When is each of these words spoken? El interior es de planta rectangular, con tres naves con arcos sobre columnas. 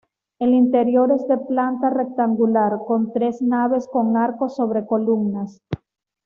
El 0.39 0.55
interior 0.55 1.11
es 1.11 1.27
de 1.27 1.37
planta 1.37 1.91
rectangular, 1.91 2.79
con 2.87 3.13
tres 3.13 3.39
naves 3.39 3.87
con 3.87 4.17
arcos 4.17 4.55
sobre 4.55 4.83
columnas. 4.87 5.61